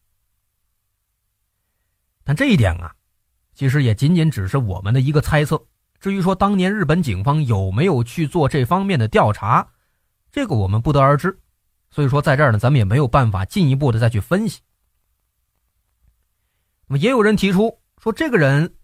[2.24, 2.95] 但这一点啊，
[3.56, 5.60] 其实也仅仅只是我们的一个猜测。
[6.00, 9.68] 至于说当年日本警方有没有去做这方面的调查，
[10.32, 11.36] 这个我们不得而知。
[11.90, 14.60] 所以说，在这儿呢，咱们也没有办法进一步的再去分析。
[16.88, 18.76] 那么也有人提出说，这个人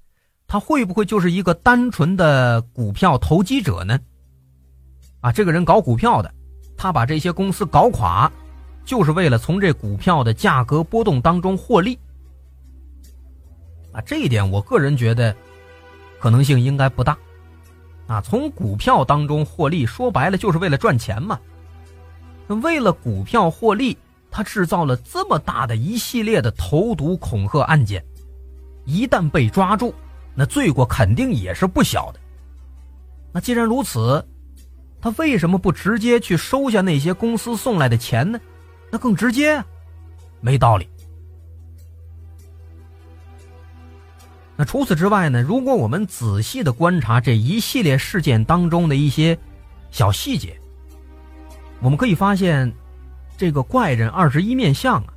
[0.47, 3.99] 他会不会就是一个单纯的股票投机者呢？
[5.19, 6.33] 啊，这个人搞股票的，
[6.77, 8.31] 他把这些公司搞垮，
[8.85, 11.99] 就是为了从这股票的价格波动当中获利。
[13.91, 15.35] 啊，这一点我个人觉得
[16.19, 17.17] 可能性应该不大。
[18.07, 21.39] 啊，从股票当中获利，说白了就是为了赚钱嘛。
[22.47, 23.97] 那为了股票获利。
[24.33, 28.01] 他制造了这么大的一系列的投毒恐吓案件，
[28.85, 29.93] 一旦被抓住，
[30.33, 32.19] 那罪过肯定也是不小的。
[33.33, 34.25] 那既然如此，
[35.01, 38.39] 他为什么不直接去收下那些公司送来的钱呢？
[38.89, 39.61] 那更直接，
[40.39, 40.87] 没道理。
[44.61, 45.41] 那除此之外呢？
[45.41, 49.35] 如果我们仔细的观察这一系列事件当中的一些
[49.89, 50.55] 小细节，
[51.79, 52.71] 我们可以发现。
[53.35, 55.13] 这个怪人二十一面相啊，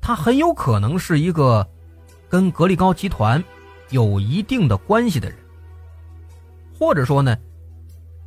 [0.00, 1.68] 他很有可能是一个
[2.28, 3.42] 跟格力高集团
[3.90, 5.36] 有一定的关系的人，
[6.78, 7.36] 或者说呢，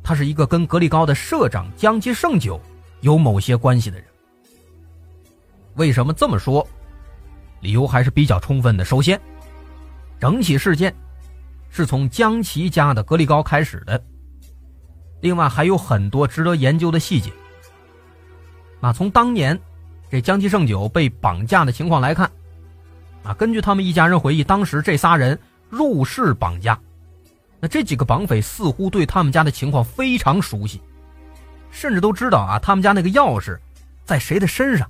[0.02, 2.60] 他是一个跟格力高的社长江崎胜久
[3.00, 4.06] 有某些关系的人。
[5.76, 6.68] 为什么这么说？
[7.62, 8.84] 理由还是比较充分的。
[8.84, 9.18] 首先，
[10.22, 10.94] 整起事件
[11.68, 14.00] 是从江崎家的格力高开始的，
[15.20, 17.32] 另外还有很多值得研究的细节。
[18.80, 19.58] 那从当年
[20.08, 22.30] 这江崎胜久被绑架的情况来看，
[23.24, 25.36] 啊，根据他们一家人回忆，当时这仨人
[25.68, 26.78] 入室绑架，
[27.58, 30.80] 那这几个绑匪似乎对他们家的情况非常熟悉，
[31.72, 33.58] 甚至都知道啊，他们家那个钥匙
[34.04, 34.88] 在谁的身上。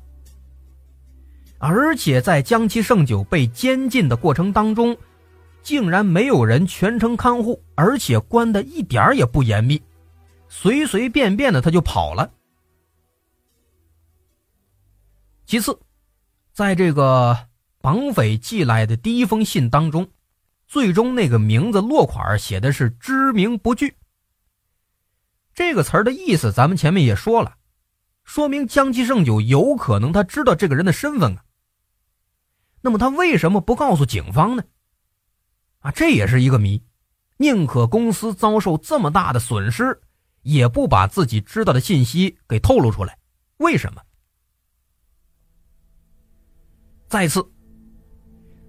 [1.57, 4.95] 而且在江七胜久被监禁的过程当中，
[5.63, 9.81] 竟然没有人全程看护，而且关的一点也不严密，
[10.49, 12.31] 随随便便的他就跑了。
[15.47, 15.79] 其次，
[16.53, 17.37] 在这个。
[17.83, 20.09] 绑匪寄来的第一封信当中，
[20.69, 23.97] 最终那个名字落款写的是“知名不具”。
[25.53, 27.57] 这个词儿的意思，咱们前面也说了，
[28.23, 31.43] 说明江七胜久有可能他知道这个人的身份啊。
[32.83, 34.63] 那么他为什么不告诉警方呢？
[35.83, 36.83] 啊，这也是一个谜。
[37.37, 40.01] 宁可公司遭受这么大的损失，
[40.43, 43.19] 也不把自己知道的信息给透露出来，
[43.59, 44.01] 为什么？
[47.09, 47.45] 再次。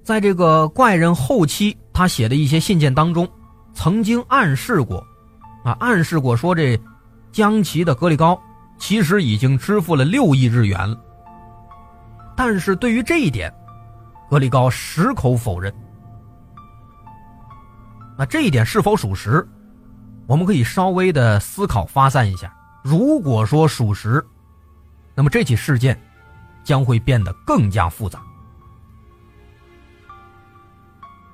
[0.03, 3.30] 在这个怪人后期，他写的一些信件当中，
[3.74, 4.97] 曾经暗示过，
[5.64, 6.78] 啊，暗示过说这
[7.32, 8.41] 江崎的格里高
[8.78, 10.99] 其实已经支付了六亿日元了。
[12.36, 13.53] 但是对于这一点，
[14.30, 15.74] 格里高矢口否认。
[18.18, 19.47] 那这一点是否属实？
[20.28, 22.53] 我们可以稍微的思考发散一下。
[22.84, 24.26] 如果说属实，
[25.16, 25.99] 那么这起事件
[26.64, 28.22] 将会变得更加复杂。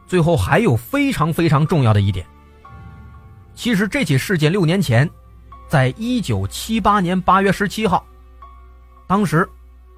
[0.07, 2.25] 最后还有非常非常重要的一点，
[3.53, 5.07] 其实这起事件六年前，
[5.67, 8.03] 在一九七八年八月十七号，
[9.05, 9.47] 当时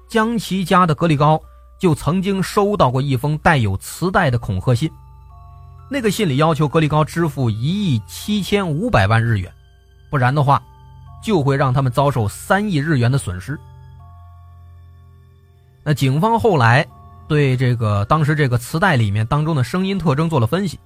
[0.08, 1.40] 江崎家的格里高
[1.78, 4.90] 就曾经收到过一封带有磁带的恐吓信，
[5.92, 9.52] 那个信里要求格里高支付一亿七千五百万日元，
[10.10, 10.60] 不然的话，
[11.22, 13.56] 就会让他们遭受三亿日元的损失。
[15.84, 16.84] 那警方后来。
[17.28, 20.78] 对这个当时这个磁带里面当中的声音特征做了分析，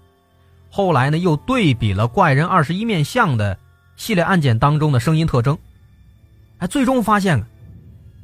[0.71, 3.59] 后来呢又对比了怪人二十一面相的
[3.97, 5.59] 系列案件当中的声音特征，
[6.59, 7.45] 哎，最终发现，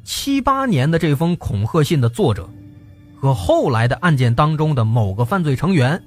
[0.05, 2.47] 七八年的这封恐吓信的作者，
[3.19, 6.01] 和后来的案件当中的某个犯罪成员，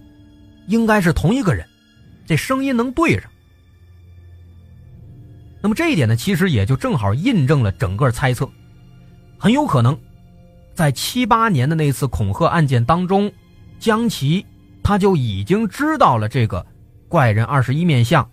[0.67, 1.67] 应该是同一个人，
[2.27, 3.31] 这声音能对上。
[5.63, 8.49] 那么这一点呢，其实也就正好印证了整个猜测，
[9.39, 9.99] 很有可能。
[10.75, 13.33] 在七八年的那次恐吓案件当中，
[13.81, 14.45] 江奇
[14.83, 16.65] 他就已经知道了这个
[17.09, 18.29] 怪人二十一面相，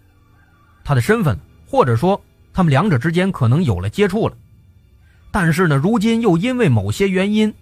[0.83, 2.21] 他的身份，或者说
[2.53, 4.35] 他们两者之间可能有了接触了。
[5.31, 7.53] 但是呢，如今又因为某些原因，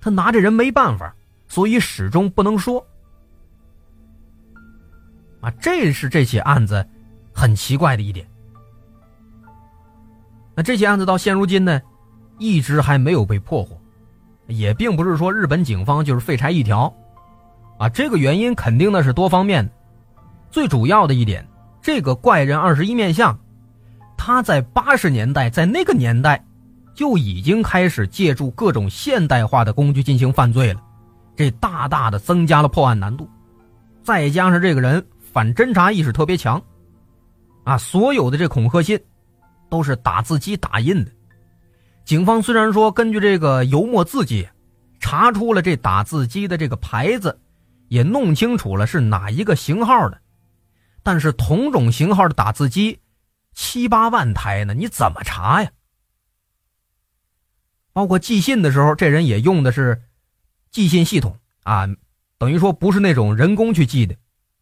[0.00, 1.16] 他拿这人没办法，
[1.48, 2.86] 所以始终不能说。
[5.46, 6.84] 啊，这是这起案子
[7.32, 8.26] 很奇怪的一点。
[10.56, 11.80] 那这起案子到现如今呢，
[12.36, 13.80] 一直还没有被破获。
[14.48, 16.92] 也并不是说日本警方就是废柴一条，
[17.78, 19.70] 啊，这个原因肯定呢是多方面的。
[20.50, 21.46] 最主要的一点，
[21.80, 23.38] 这个怪人二十一面相，
[24.16, 26.44] 他在八十年代，在那个年代，
[26.92, 30.82] 就已经开始借助各种现代化的工具进行犯罪了，
[31.36, 33.28] 这大大的增加了破案难度。
[34.02, 35.04] 再加上这个人
[35.36, 36.58] 反侦查意识特别强，
[37.64, 38.98] 啊，所有的这恐吓信，
[39.68, 41.12] 都是打字机打印的。
[42.06, 44.48] 警方虽然说根据这个油墨字迹，
[44.98, 47.38] 查出了这打字机的这个牌子，
[47.88, 50.18] 也弄清楚了是哪一个型号的，
[51.02, 52.98] 但是同种型号的打字机
[53.52, 55.70] 七八万台呢，你怎么查呀？
[57.92, 60.00] 包括寄信的时候，这人也用的是
[60.70, 61.86] 寄信系统啊，
[62.38, 64.16] 等于说不是那种人工去寄的，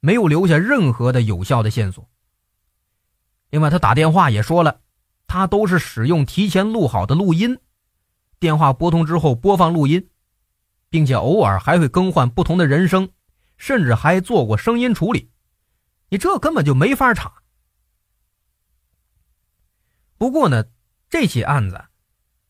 [0.04, 2.06] 没有留下任何的有效的线索。
[3.48, 4.82] 另外，他打电话也说了。
[5.26, 7.58] 他都是使用提前录好的录音，
[8.38, 10.10] 电话拨通之后播放录音，
[10.90, 13.08] 并且偶尔还会更换不同的人声，
[13.56, 15.30] 甚至还做过声音处理。
[16.10, 17.32] 你这根本就没法查。
[20.18, 20.66] 不过呢，
[21.08, 21.82] 这起案子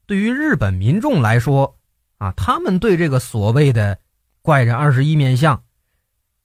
[0.07, 1.79] 对于日本民众来说
[2.19, 4.01] 啊，他们对这个所谓的
[4.43, 5.64] 怪人二十一面相，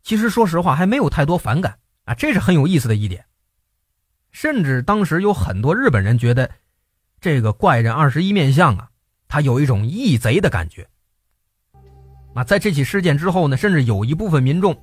[0.04, 3.26] 其实说实话还没有太多反感啊，这是很有意思的一点。
[4.32, 6.50] 甚至当时有很多日本人觉得，
[7.20, 8.90] 这个怪人二十一面相啊，
[9.28, 10.88] 他有一种义贼的感觉。
[12.36, 14.76] 啊，在这起事件之后呢，甚至有一部分民众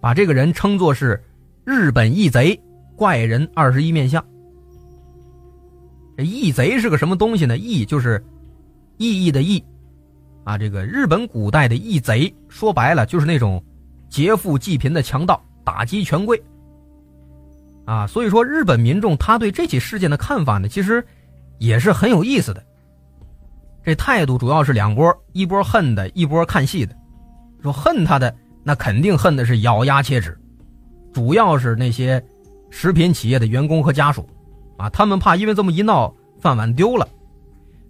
[0.00, 1.22] 把这个人称作是
[1.64, 2.58] 日本义贼
[2.96, 4.24] 怪人二十一面相。
[6.16, 7.58] 这义贼是个什么东西呢？
[7.58, 8.24] 义就是
[8.96, 9.62] 义义的义，
[10.44, 13.62] 啊，这个日本古代的义贼说白了就是那种
[14.08, 16.42] 劫富济贫的强盗，打击权贵。
[17.84, 21.04] 啊，所以说日本民众他对这起事件的看法呢，其实
[21.58, 22.62] 也是很有意思的。
[23.84, 26.96] 这态度主要是两波，一波恨的，一波看戏的。
[27.62, 28.34] 说恨他的
[28.64, 30.36] 那肯定恨的是咬牙切齿，
[31.12, 32.20] 主要是那些
[32.70, 34.28] 食品企业的员工和家属，
[34.76, 37.08] 啊，他们怕因为这么一闹饭碗丢了，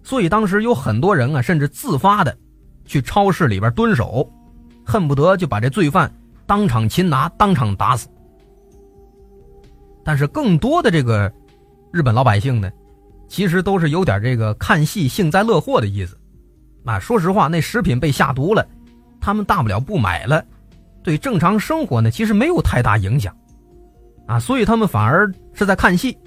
[0.03, 2.37] 所以当时有很多人啊，甚至自发的
[2.85, 4.31] 去超市里边蹲守，
[4.87, 6.09] 恨不得就把这罪犯
[6.45, 8.07] 当场擒拿，当场打死。
[10.01, 11.29] 但是更多的这个
[11.91, 12.71] 日本老百姓呢，
[13.27, 16.17] 其实都是有点这个看戏幸灾乐祸的意思。
[16.85, 18.65] 啊，说实话，那食品被下毒了，
[19.19, 20.41] 他们大不了不买了，
[21.03, 23.35] 对正常生活呢其实没有太大影响。
[24.25, 26.17] 啊，所以他们反而是在看戏。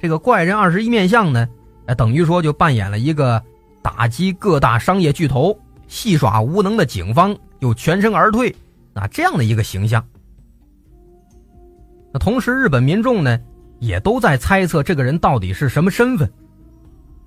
[0.00, 1.46] 这个怪人二十一面相呢，
[1.84, 3.42] 哎，等于说就扮演了一个
[3.82, 5.54] 打击各大商业巨头、
[5.88, 8.54] 戏耍无能的警方又全身而退
[8.92, 10.04] 啊这样的一个形象。
[12.12, 13.40] 那同时，日本民众呢，
[13.78, 16.30] 也都在猜测这个人到底是什么身份。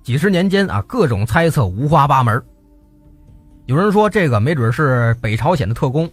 [0.02, 2.40] 几十年间啊，各种猜测五花八门。
[3.64, 6.08] 有人说这个没准是北朝鲜的特工，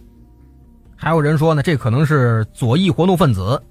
[0.96, 3.62] 还有人说呢，这可能是左翼活动分子，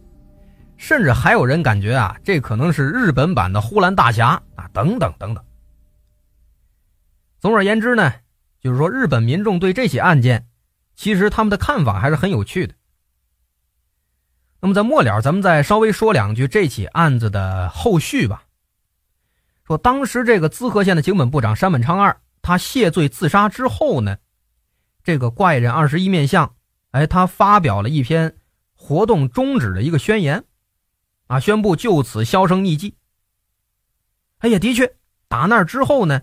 [0.77, 5.43] 甚至还有人感觉啊，这可能是日本版的呼兰大侠啊，等等等等。
[7.41, 8.13] 总而言之呢，
[8.63, 10.47] 就是说日本民众对这起案件，
[10.95, 12.73] 其实他们的看法还是很有趣的。
[14.61, 18.45] 那么在末了，咱们再稍微说两句这起案子的后续吧。
[19.65, 24.17] 说当时这个滋贺县的警本部长山本昌二，他谢罪自杀之后呢，
[25.03, 26.55] 这个怪人二十一面相，
[26.91, 28.37] 哎，他发表了一篇
[28.73, 30.45] 活动终止的一个宣言，
[31.27, 32.95] 啊，宣布就此销声匿迹。
[34.37, 34.95] 哎呀，的确，
[35.27, 36.21] 打那之后呢，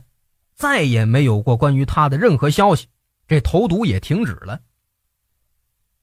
[0.60, 2.86] 再也没有过关于他的任何消息，
[3.26, 4.60] 这投毒也停止了。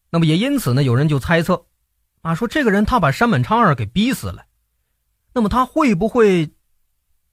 [0.10, 1.68] 那么也因此呢，有人就猜测。
[2.22, 4.48] 啊，说这个人他把山本昌二给逼死了，
[5.32, 6.56] 那么他会不会，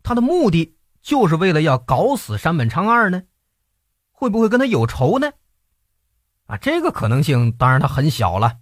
[0.02, 3.22] 他的目的就是为了要搞死山本昌二呢？
[4.12, 5.32] 会不会跟他有仇呢？
[6.44, 8.58] 啊，这个可能性当然他很小了。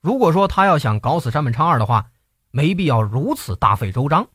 [0.00, 2.10] 如果说他要想搞死山本昌二的话，
[2.50, 4.26] 没必要如此大费周章。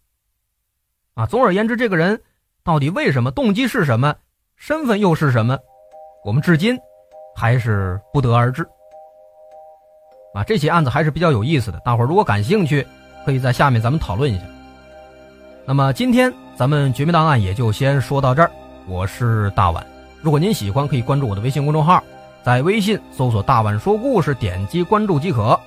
[1.15, 2.21] 啊，总而言之，这个人
[2.65, 4.15] 到底为什么，动机是什么，
[4.55, 5.55] 身份又是什么，
[6.23, 6.75] 我们至今
[7.35, 8.63] 还是不得而知。
[10.33, 12.85] 啊，这起案子还是比较有意思的，大伙儿如果感兴趣，
[13.23, 14.45] 可以在下面咱们讨论一下。
[15.63, 18.49] 那么今天咱们绝密档案也就先说到这儿，
[18.87, 19.85] 我是大碗。
[20.23, 22.03] 如果您喜欢，可以关注我的微信公众号，
[22.41, 25.59] 在微信搜索“大碗说故事”，点击关注即可。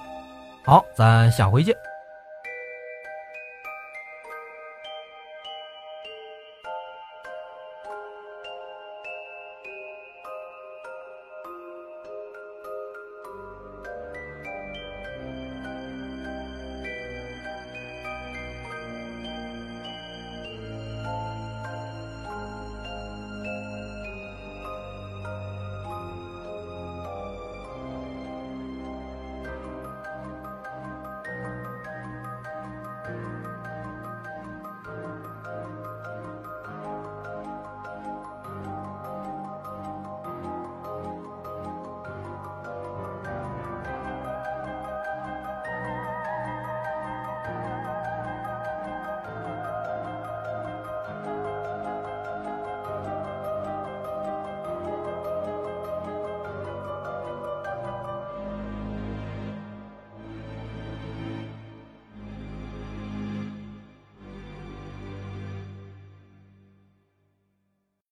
[0.65, 1.73] 好，咱下回见。